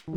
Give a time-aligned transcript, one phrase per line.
[0.00, 0.14] 生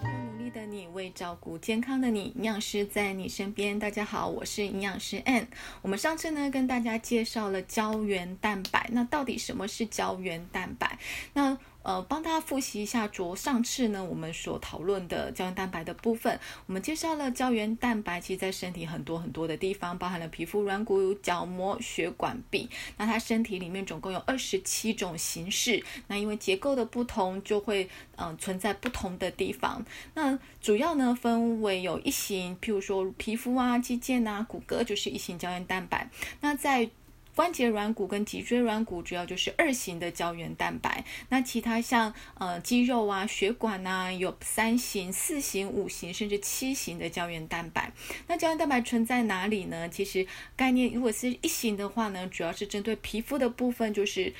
[0.00, 3.78] 活努力的你，为照顾健康的你，营养师在你身边。
[3.78, 5.46] 大家好，我是营养师 Ann。
[5.82, 10.98] 我们上次呢跟大家介绍了胶原蛋白，那到底什么是胶原蛋白？
[11.34, 22.68] 那呃，帮大家复习一下，着上次呢，我们所讨论的胶原蛋白的部分，我们介绍了胶原蛋白，其实在身体很多很多的地方，包含了皮肤、软骨、角膜、血管壁。
[22.96, 29.84] 那它身体里面总共有二十七种形式，那因为结构的不同，就会嗯存在不同的地方。
[30.14, 36.08] 那主要呢分为有一型，譬如说皮肤啊、肌腱啊、骨骼，就是一型胶原蛋白。
[36.40, 36.88] 那在
[37.34, 47.92] 关节软骨跟脊椎软骨主要就是二型的胶原蛋白，那其他像呃肌肉啊、血管啊，有三型、四型、五型甚至七型的胶原蛋白。
[48.26, 49.88] 那胶原蛋白存在哪里呢？
[49.88, 50.26] 其实
[50.56, 54.32] 概念如果是一型的话呢，主要是针对皮肤的部分，就是。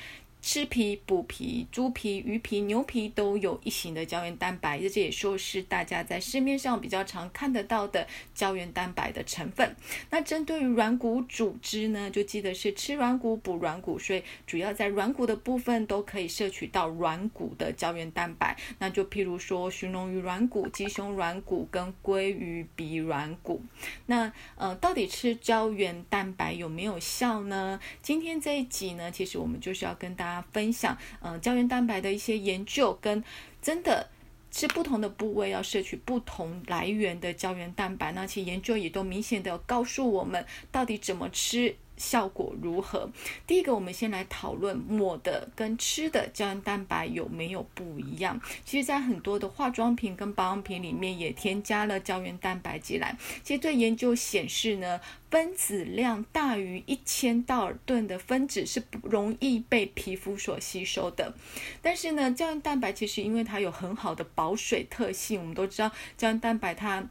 [0.45, 9.75] 吃皮、补皮、猪皮、鱼皮、牛皮都有一型的胶原蛋白，这也说是大家在市面上比较常看得到的胶原蛋白的成分。
[10.11, 18.55] 那针对于软骨组织呢，就记得是吃软骨补软骨，所以主要在软骨的部分都可以摄取到软骨的胶原蛋白。
[18.77, 23.63] 那就譬如说寻龙鱼软骨、鸡胸软骨跟鲑鱼鼻软骨。
[24.05, 27.79] 那呃，到底吃胶原蛋白有没有效呢？
[28.03, 30.34] 今天这一集呢，其实我们就是要跟大家。
[30.41, 33.23] 分享，嗯，胶原蛋白的一些研究，跟
[33.61, 34.09] 真的
[34.51, 41.75] 是不同的部位要摄取不同来源的胶原蛋白，那其研究也都明显的告诉我们，到底怎么吃。
[41.97, 43.09] 效果如何？
[43.47, 48.39] 第一个，我们先来讨论抹的跟吃的胶原蛋白有没有不一样。
[48.63, 53.17] 其实，在很多的化妆品跟保养品里面也添加了胶原蛋白进来。
[53.43, 61.33] 其实，对研究显示呢，分子量大于一千道尔顿的分子是不容易被皮肤所吸收的。
[61.81, 67.07] 但是呢，胶原蛋白其实因为它有很好的保水特性，我们都知道胶原蛋白它。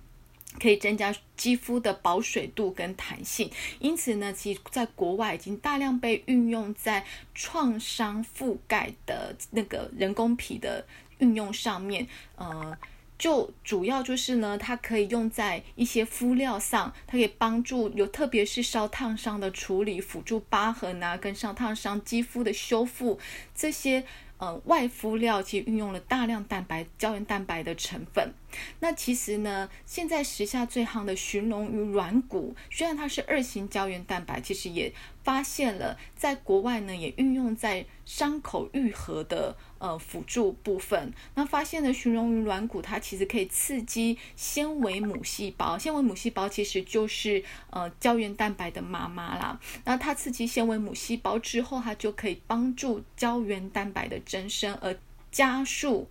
[0.60, 3.50] 可以增加肌肤的保水度跟弹性，
[3.80, 7.04] 因此呢，其实在国外已经大量被运用在
[7.34, 10.86] 创伤覆盖的那个人工皮的
[11.18, 12.06] 运用上面。
[12.36, 12.76] 呃，
[13.18, 23.18] 就主要就是呢，它可以用在一些敷料上，它可以帮助有特别是烧烫伤的处理，辅助疤痕啊跟烧烫伤肌肤的修复
[23.54, 24.04] 这些。
[24.38, 28.32] 呃，外敷料其实运用了大量蛋白、胶原蛋白的成分。
[28.80, 41.12] 那其实呢，现在时下最夯的寻龙鱼软骨，虽然它是二型胶原蛋白，其实也发现了在国外呢，也运用在伤口愈合的呃辅助部分。
[41.34, 49.60] 那发现了寻龙鱼软骨，它其实可以刺激纤维母细胞，纤维母细胞其实就是呃胶原蛋白的妈妈啦。
[49.84, 54.14] 那它刺激纤维母细胞之后，它就可以帮助胶原蛋白的。
[54.24, 54.96] 增生而
[55.30, 56.08] 加速。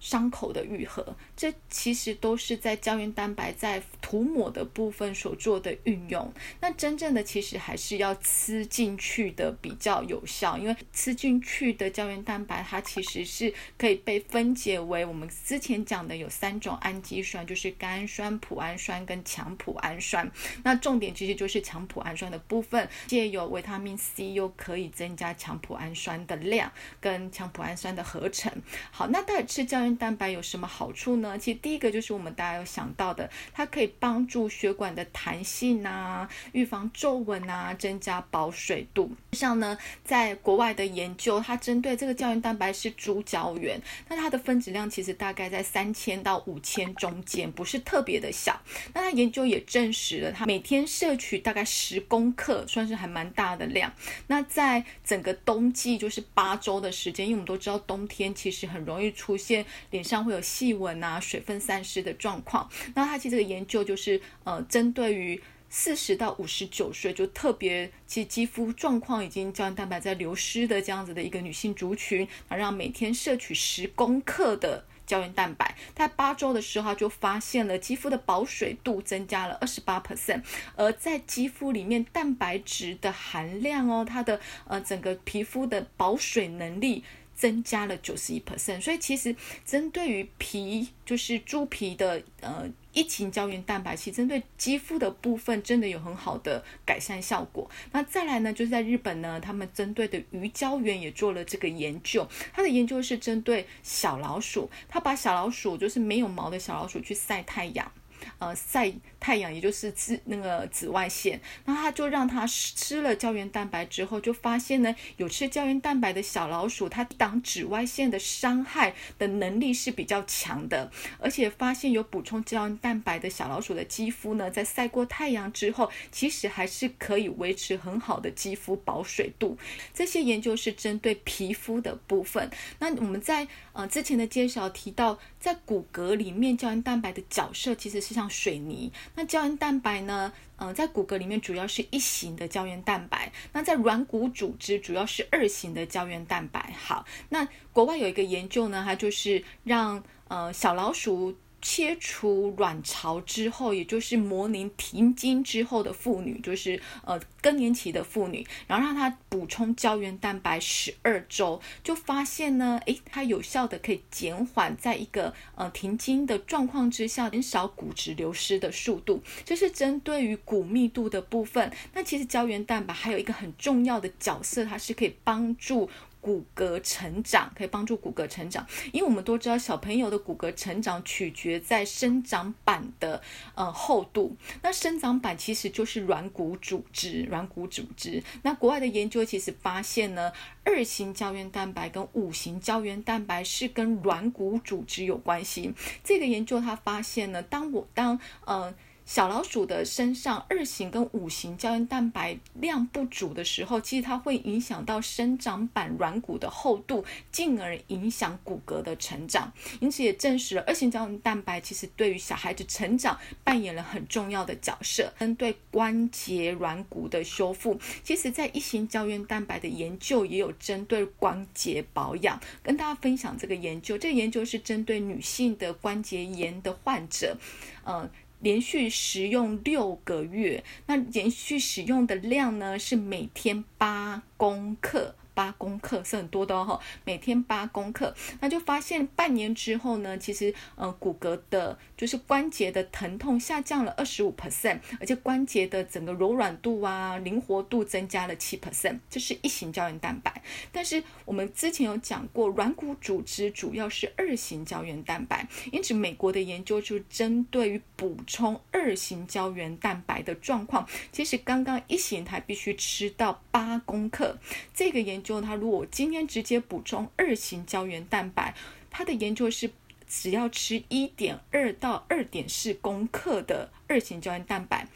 [0.00, 6.30] 伤口的愈合，这其实都是在胶原蛋白在涂抹的部分所做的运用。
[6.60, 20.30] 那真正的其实还是要吃进去的比较有效，因为吃进去的胶原蛋白它其实是可以被分解为我们之前讲的有三种氨基酸，就是甘氨酸、脯氨酸跟强脯氨酸。
[20.62, 28.52] 那重点其实就是强脯氨酸的部分，借由维他命 C 又可以增加强脯氨酸的量跟强脯氨酸的合成。
[28.90, 31.38] 好，那到底吃胶原蛋白有什么好处呢？
[31.38, 39.10] 其实第一个就是我们大家有想到的，它可以帮助血管的弹性啊，预防皱纹啊，增加保水度。
[39.32, 48.60] 像呢，在国外的研究，它针对这个胶原蛋白是猪胶原，那它的分子量其实大概在三千到五千中间，不是特别的小。
[48.92, 53.90] 那它研究也证实了，它每天摄取大概十公克，算是还蛮大的量。
[54.26, 59.64] 那在整个冬季，就是八周的时间，因为我们都知道冬天其实很容易出现。
[59.88, 62.68] 脸上会有细纹啊、水分散失的状况。
[62.94, 65.40] 那它其实这个研究就就是呃，针对于
[65.70, 80.42] 四十到五十九岁，就特别其肌肤状况已经胶原蛋白在流失的这样子的一个女性族群，啊，让每天摄取十公克的胶原蛋白，在八周的时候就发现了肌肤的保水度增加了二十八 percent，
[80.74, 87.04] 而在肌肤里面蛋白质的含量哦，它的呃整个皮肤的保水能力。
[87.36, 89.34] 增加了九十一 percent，所以其实
[89.66, 97.68] 针对于皮，就是猪皮的呃一型胶原蛋白，其实针对肌肤的部分真的有很好的改善效果。
[97.92, 107.90] 那再来呢，就是在日本呢，他们针对的鱼胶原也做了这个研究，它的研究是针对小老鼠，它把小老鼠就是没有毛的小老鼠去晒太阳。
[108.38, 111.40] 呃晒太阳，也就是紫那个紫外线。
[111.64, 129.58] 那他就让他吃了胶原蛋白之后，就发现呢，有吃胶原蛋白的小老鼠，它挡紫外线的伤害的能力是比较强的，而且发现有补充胶原蛋白的小老鼠的肌肤呢，在晒过太阳之后，其实还是可以维持很好的肌肤保水度。
[129.92, 132.50] 这些研究是针对皮肤的部分。
[132.78, 138.90] 那我们在呃之前的介绍提到，在骨骼里面胶原蛋白的角色其实是像水泥。
[139.16, 143.30] 那胶原蛋白呢，呃，在骨骼里面主要是一型的胶原蛋白。
[143.52, 146.72] 那在软骨组织主要是二型的胶原蛋白。
[146.78, 151.36] 好，那国外有一个研究呢，它就是让呃小老鼠。
[151.66, 169.22] 切除卵巢之后，也就是模拟停经之后的妇女，就是呃更年期的妇女，然后让她补充胶原蛋白十二周，就发现呢，诶，它有效的可以减缓在一个呃停经的状况之下，减少骨质流失的速度。
[169.44, 171.70] 这是针对于骨密度的部分。
[171.92, 175.90] 那其实胶原蛋白还有一个很重要的角色，它是可以帮助。
[176.24, 183.20] 骨骼成长可以帮助骨骼成长，因为我们都知道小朋友的骨骼成长取决在生长板的
[183.54, 184.34] 呃厚度。
[184.62, 188.22] 那生长板其实就是软骨组织，软骨组织。
[188.42, 190.32] 那国外的研究其实发现呢，
[190.62, 195.74] 二型胶原蛋白跟五型胶原蛋白是跟软骨组织有关系。
[196.04, 198.72] 这个研究他发现呢，当我当呃。
[199.06, 209.52] 小老鼠的身上二型跟五型胶原蛋白量不足的时候，其实它会影响到生长板软骨的厚度，进而影响骨骼的成长。
[209.80, 215.12] 因此也证实了二型胶原蛋白其实对于小孩子成长扮演了很重要的角色。
[215.18, 223.98] 针对关节软骨的修复，其实在一型胶原蛋白的研究也有针对关节保养，跟大家分享这个研究。
[223.98, 227.36] 这个研究是针对女性的关节炎的患者，
[227.84, 228.08] 嗯。
[228.44, 235.16] 连续使用六个月，那连续使用的量呢是每天八公克。
[235.34, 250.40] 八公克是很多的哈，每天八公克，那就发现半年之后呢，其实呃骨骼的，就是关节的疼痛下降了二十五 percent，而且关节的整个柔软度啊、灵活度增加了七 percent，这是一型胶原蛋白。
[250.70, 264.38] 但是我们之前有讲过，软骨组织主要是二型胶原蛋白，因此美国的研究就针对于补充二型胶原蛋白的状况，其实刚刚一型它必须吃到八公克，
[264.72, 265.23] 这个研。
[265.24, 268.54] 就他如果今天直接补充二型胶原蛋白，
[268.90, 269.68] 他的研究是
[270.06, 274.86] 只要吃一点二到二点四公克的二型胶原蛋白，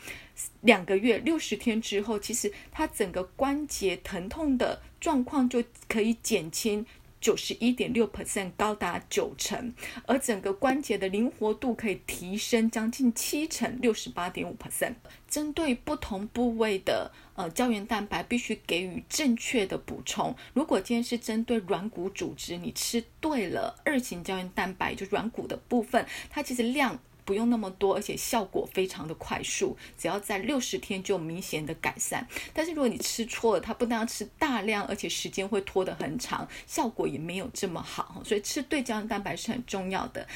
[0.60, 6.86] 两个月六十天之后，其实他整个关节疼痛的状况就可以减轻。
[7.20, 9.72] 九十一点六 percent 高达九成，
[10.06, 14.94] 而整个关节的灵活度可以提升将近七成，六十八点五 percent。
[15.28, 20.34] 针对不同部位的呃胶原蛋白，必须给予正确的补充。
[20.54, 26.98] 如果今天是针对软骨组织，你吃对了二型胶原蛋白，就软骨的部分，它其实量。
[27.28, 32.26] 不用那么多，而且效果非常的快速，只要在六十天就明显的改善。
[32.54, 38.22] 但是如果你吃错了，它不但要吃大量，而且时间会拖得很长，效果也没有这么好。
[38.24, 40.26] 所以吃对胶原蛋白是很重要的。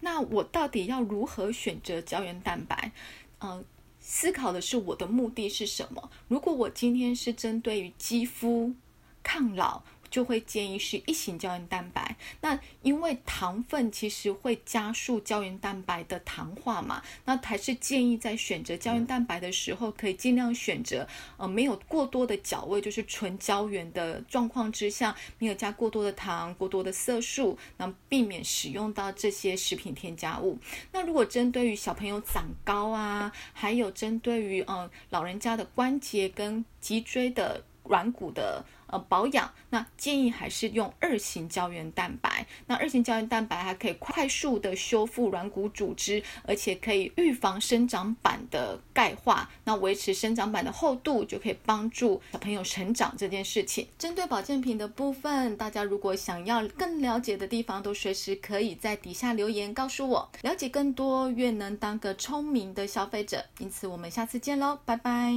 [0.00, 2.92] 那我到底要如何选择胶原蛋白？
[3.40, 3.64] 嗯，
[3.98, 6.10] 思考的是我的目的是什么？
[6.28, 8.74] 如果我今天是针对于肌肤
[9.22, 9.82] 抗老。
[10.14, 12.14] 就会建议是一型胶原蛋白。
[12.40, 21.04] 那因为糖分其实会加速胶原蛋白的糖化嘛，那还是建议在选择胶原蛋白的时候，可以尽量选择
[21.36, 30.56] 呃没有过多的角味，就是纯胶原的状况之下，没有加过多的糖、过多的色素，那避免使用到这些食品添加物。
[30.92, 38.64] 那如果针对于小朋友长高啊，还有针对于嗯老人家的关节跟脊椎的软骨的。
[38.94, 42.46] 呃，保养那建议还是用二型胶原蛋白。
[42.68, 53.88] 那二型胶原蛋白还可以快速的修复软骨组织，而且可以预防生长板的钙化，那维持生长板的厚度，就可以帮助小朋友成长这件事情。
[53.98, 60.30] 针对保健品的部分，大家如果想要更了解的地方，都随时可以在底下留言告诉我。
[60.42, 63.44] 了解更多，越能当个聪明的消费者。
[63.58, 65.34] 因此，我们下次见喽，拜拜。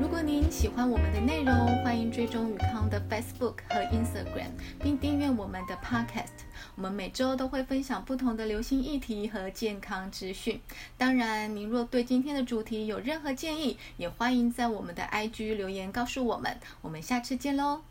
[0.00, 4.50] 如果您喜欢我们的内容，欢迎追踪宇康的 Facebook 和 Instagram，
[4.82, 6.44] 并订阅我们的 Podcast。
[6.74, 10.60] 我们每周都会分享不同的流行议题和健康资讯。
[10.98, 16.58] 当然，您若对今天的主题有任何建议，也欢迎在我们的 IG 留言告诉我们。
[16.82, 17.82] 我们下次见喽！